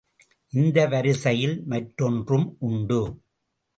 [0.53, 3.01] இந்த வரிசையில் மற்றொன்றும் உண்டு.